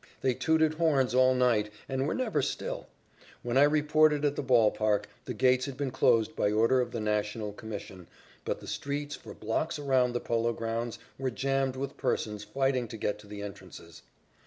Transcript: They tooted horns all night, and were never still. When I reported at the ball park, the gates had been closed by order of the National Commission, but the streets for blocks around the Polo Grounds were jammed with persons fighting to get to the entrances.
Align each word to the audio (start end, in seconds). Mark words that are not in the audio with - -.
They 0.21 0.33
tooted 0.33 0.73
horns 0.73 1.13
all 1.13 1.35
night, 1.35 1.69
and 1.87 2.07
were 2.07 2.15
never 2.15 2.41
still. 2.41 2.87
When 3.43 3.55
I 3.55 3.61
reported 3.61 4.25
at 4.25 4.35
the 4.35 4.41
ball 4.41 4.71
park, 4.71 5.07
the 5.25 5.33
gates 5.35 5.67
had 5.67 5.77
been 5.77 5.91
closed 5.91 6.35
by 6.35 6.51
order 6.51 6.81
of 6.81 6.89
the 6.89 6.99
National 6.99 7.53
Commission, 7.53 8.07
but 8.43 8.61
the 8.61 8.67
streets 8.67 9.13
for 9.15 9.35
blocks 9.35 9.77
around 9.77 10.13
the 10.13 10.19
Polo 10.19 10.53
Grounds 10.53 10.97
were 11.19 11.29
jammed 11.29 11.75
with 11.75 11.97
persons 11.97 12.43
fighting 12.43 12.87
to 12.87 12.97
get 12.97 13.19
to 13.19 13.27
the 13.27 13.43
entrances. 13.43 14.01